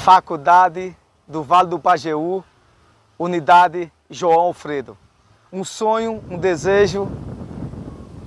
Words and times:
Faculdade 0.00 0.96
do 1.28 1.42
Vale 1.42 1.68
do 1.68 1.78
Pajeú, 1.78 2.42
Unidade 3.18 3.92
João 4.08 4.40
Alfredo. 4.40 4.96
Um 5.52 5.62
sonho, 5.62 6.24
um 6.30 6.38
desejo, 6.38 7.06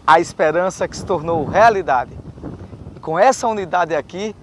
a 0.06 0.20
esperança 0.20 0.88
que 0.88 0.96
se 0.96 1.04
tornou 1.04 1.44
realidade. 1.44 2.12
E 2.96 3.00
com 3.00 3.18
essa 3.18 3.48
unidade 3.48 3.96
aqui, 3.96 4.36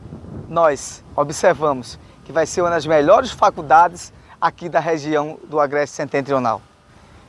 nós 0.48 1.04
observamos 1.14 2.00
que 2.24 2.32
vai 2.32 2.46
ser 2.46 2.62
uma 2.62 2.70
das 2.70 2.84
melhores 2.84 3.30
faculdades 3.30 4.12
aqui 4.40 4.68
da 4.68 4.80
região 4.80 5.38
do 5.44 5.60
Agreste 5.60 5.94
Setentrional. 5.94 6.60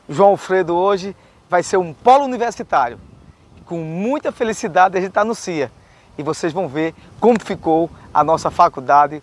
João 0.10 0.30
Alfredo 0.30 0.76
hoje 0.76 1.16
vai 1.48 1.62
ser 1.62 1.78
um 1.78 1.94
polo 1.94 2.24
universitário. 2.24 3.00
Com 3.68 3.78
muita 3.84 4.32
felicidade 4.32 4.98
a 4.98 5.02
gente 5.02 5.18
anuncia. 5.20 5.72
E 6.18 6.24
vocês 6.24 6.52
vão 6.52 6.68
ver 6.68 6.96
como 7.20 7.38
ficou 7.40 7.88
a 8.12 8.24
nossa 8.24 8.50
faculdade 8.50 9.22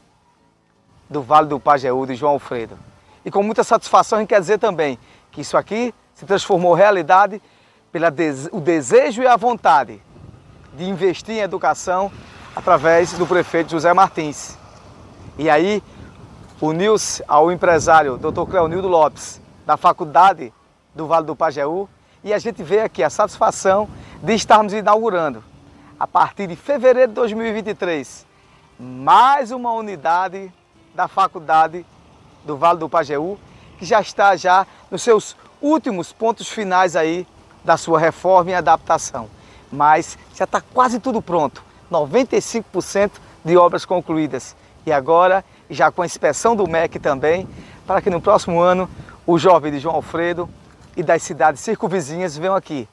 do 1.08 1.22
Vale 1.22 1.48
do 1.48 1.58
Pajeú 1.58 2.06
de 2.06 2.14
João 2.14 2.32
Alfredo. 2.32 2.78
E 3.24 3.30
com 3.30 3.42
muita 3.42 3.64
satisfação 3.64 4.18
a 4.18 4.20
gente 4.20 4.28
quer 4.28 4.40
dizer 4.40 4.58
também 4.58 4.98
que 5.30 5.40
isso 5.40 5.56
aqui 5.56 5.94
se 6.14 6.26
transformou 6.26 6.74
realidade 6.74 7.40
pelo 7.92 8.10
desejo 8.60 9.22
e 9.22 9.26
a 9.26 9.36
vontade 9.36 10.02
de 10.74 10.84
investir 10.84 11.36
em 11.36 11.40
educação 11.40 12.10
através 12.54 13.12
do 13.12 13.26
prefeito 13.26 13.70
José 13.70 13.92
Martins. 13.92 14.58
E 15.38 15.48
aí 15.48 15.82
uniu-se 16.60 17.22
ao 17.26 17.52
empresário 17.52 18.18
Dr. 18.18 18.44
Cleonildo 18.48 18.88
Lopes, 18.88 19.40
da 19.64 19.76
Faculdade 19.76 20.52
do 20.94 21.06
Vale 21.06 21.26
do 21.26 21.36
Pajeú, 21.36 21.88
e 22.24 22.32
a 22.34 22.38
gente 22.38 22.62
vê 22.62 22.80
aqui 22.80 23.02
a 23.02 23.10
satisfação 23.10 23.88
de 24.22 24.34
estarmos 24.34 24.72
inaugurando, 24.72 25.44
a 25.98 26.06
partir 26.06 26.48
de 26.48 26.56
fevereiro 26.56 27.08
de 27.08 27.14
2023, 27.14 28.26
mais 28.78 29.52
uma 29.52 29.72
unidade 29.72 30.52
da 30.98 31.06
Faculdade 31.06 31.86
do 32.44 32.56
Vale 32.56 32.80
do 32.80 32.88
Pajeú, 32.88 33.38
que 33.78 33.84
já 33.84 34.00
está 34.00 34.34
já 34.34 34.66
nos 34.90 35.00
seus 35.00 35.36
últimos 35.62 36.12
pontos 36.12 36.48
finais 36.48 36.96
aí 36.96 37.24
da 37.62 37.76
sua 37.76 38.00
reforma 38.00 38.50
e 38.50 38.54
adaptação. 38.54 39.30
Mas 39.70 40.18
já 40.34 40.42
está 40.42 40.60
quase 40.60 40.98
tudo 40.98 41.22
pronto, 41.22 41.62
95% 41.88 43.12
de 43.44 43.56
obras 43.56 43.84
concluídas. 43.84 44.56
E 44.84 44.90
agora, 44.90 45.44
já 45.70 45.88
com 45.88 46.02
a 46.02 46.06
inspeção 46.06 46.56
do 46.56 46.66
MEC 46.66 46.98
também, 46.98 47.48
para 47.86 48.02
que 48.02 48.10
no 48.10 48.20
próximo 48.20 48.60
ano 48.60 48.90
o 49.24 49.38
jovem 49.38 49.70
de 49.70 49.78
João 49.78 49.94
Alfredo 49.94 50.50
e 50.96 51.02
das 51.04 51.22
cidades 51.22 51.60
circunvizinhas 51.60 52.36
venham 52.36 52.56
aqui 52.56 52.88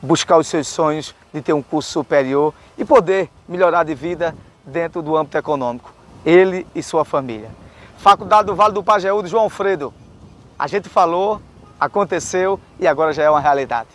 buscar 0.00 0.38
os 0.38 0.46
seus 0.46 0.68
sonhos 0.68 1.16
de 1.34 1.42
ter 1.42 1.52
um 1.52 1.62
curso 1.62 1.90
superior 1.90 2.54
e 2.78 2.84
poder 2.84 3.28
melhorar 3.48 3.82
de 3.82 3.92
vida 3.92 4.36
dentro 4.64 5.02
do 5.02 5.16
âmbito 5.16 5.36
econômico, 5.36 5.92
ele 6.26 6.66
e 6.74 6.82
sua 6.82 7.04
família. 7.04 7.48
Faculdade 7.96 8.46
do 8.46 8.56
Vale 8.56 8.74
do 8.74 8.82
Pajeú 8.82 9.22
de 9.22 9.28
João 9.28 9.44
Alfredo. 9.44 9.94
A 10.58 10.66
gente 10.66 10.88
falou, 10.88 11.40
aconteceu 11.78 12.58
e 12.80 12.86
agora 12.86 13.12
já 13.12 13.22
é 13.22 13.30
uma 13.30 13.40
realidade. 13.40 13.88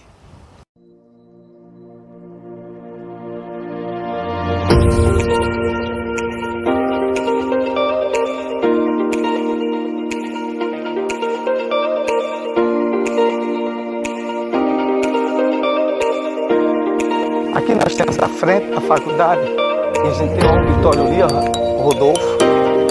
Aqui 17.53 17.75
nós 17.75 17.93
temos 17.93 18.17
a 18.17 18.29
frente 18.29 18.71
da 18.71 18.79
faculdade 18.79 19.41
e 19.41 20.07
a 20.07 20.13
gente 20.13 20.39
tem 20.39 20.49
o 20.49 20.53
auditório 20.53 21.01
ali, 21.05 21.21
ó, 21.21 21.60
Rodolfo. 21.81 22.37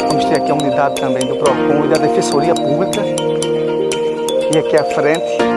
Vamos 0.08 0.24
ter 0.26 0.36
aqui 0.36 0.50
a 0.50 0.54
unidade 0.54 1.00
também 1.00 1.26
do 1.26 1.36
PROCON 1.36 1.84
e 1.84 1.88
da 1.88 1.98
Defensoria 1.98 2.54
Pública. 2.54 3.00
E 4.52 4.58
aqui 4.58 4.76
à 4.76 4.84
frente. 4.84 5.50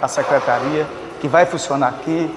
A 0.00 0.08
secretaria 0.08 0.86
que 1.20 1.28
vai 1.28 1.46
funcionar 1.46 1.88
aqui, 1.88 2.30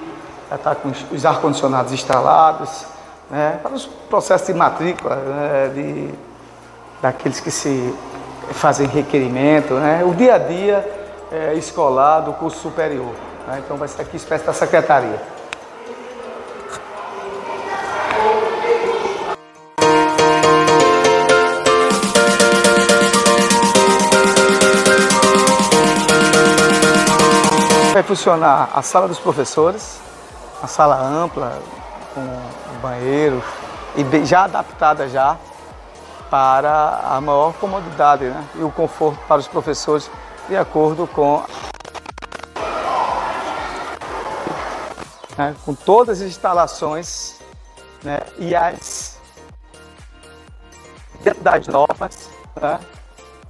está 0.50 0.74
com 0.74 0.90
os 1.10 1.26
ar-condicionados 1.26 1.92
instalados, 1.92 2.86
né, 3.30 3.58
para 3.62 3.74
os 3.74 3.84
processos 3.84 4.46
de 4.46 4.54
matrícula 4.54 5.16
né, 5.16 5.70
de, 5.74 6.14
daqueles 7.02 7.40
que 7.40 7.50
se 7.50 7.94
fazem 8.52 8.86
requerimento, 8.86 9.74
né? 9.74 10.02
o 10.04 10.14
dia 10.14 10.36
a 10.36 10.38
dia 10.38 11.08
é, 11.30 11.52
escolar 11.54 12.20
do 12.20 12.32
curso 12.32 12.58
superior. 12.58 13.27
Né? 13.46 13.62
Então 13.64 13.76
vai 13.76 13.88
ser 13.88 14.02
aqui 14.02 14.16
espécie 14.16 14.44
da 14.44 14.52
secretaria. 14.52 15.20
Vai 27.92 28.02
funcionar 28.02 28.70
a 28.72 28.82
sala 28.82 29.08
dos 29.08 29.18
professores, 29.18 30.00
a 30.62 30.66
sala 30.66 31.00
ampla, 31.00 31.60
com 32.14 32.80
banheiro, 32.80 33.42
e 33.96 34.24
já 34.24 34.44
adaptada 34.44 35.08
já 35.08 35.36
para 36.30 37.00
a 37.04 37.20
maior 37.20 37.52
comodidade 37.54 38.24
né? 38.24 38.44
e 38.54 38.62
o 38.62 38.70
conforto 38.70 39.18
para 39.26 39.38
os 39.38 39.48
professores 39.48 40.10
de 40.48 40.56
acordo 40.56 41.06
com, 41.06 41.42
né? 45.38 45.54
com 45.64 45.72
todas 45.72 46.20
as 46.20 46.26
instalações 46.26 47.36
né? 48.02 48.18
e 48.38 48.54
as 48.54 49.16
dentro 51.22 51.42
das 51.42 51.66
normas, 51.68 52.28
né? 52.60 52.80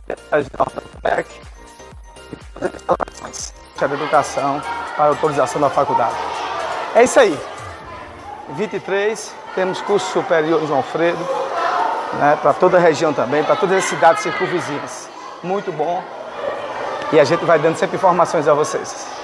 dentro 0.06 0.24
das 0.30 0.46
normas 0.50 0.84
do 0.84 1.00
PEC 1.00 1.30
e 2.32 2.36
todas 2.56 2.74
as 2.74 2.82
instalações 2.82 3.54
de 3.78 3.84
educação 3.84 4.62
para 4.96 5.06
autorização 5.06 5.60
da 5.60 5.70
faculdade. 5.70 6.14
É 6.94 7.04
isso 7.04 7.18
aí. 7.18 7.38
23, 8.50 9.34
temos 9.54 9.80
curso 9.82 10.10
superior 10.10 10.66
João 10.66 10.78
Alfredo, 10.78 11.18
né, 12.14 12.38
para 12.40 12.54
toda 12.54 12.78
a 12.78 12.80
região 12.80 13.12
também, 13.12 13.44
para 13.44 13.56
todas 13.56 13.76
as 13.76 13.84
cidades 13.84 14.22
circunvizinhas. 14.22 15.08
Muito 15.42 15.70
bom. 15.70 16.02
E 17.12 17.20
a 17.20 17.24
gente 17.24 17.44
vai 17.44 17.58
dando 17.58 17.76
sempre 17.76 17.96
informações 17.96 18.48
a 18.48 18.54
vocês. 18.54 19.17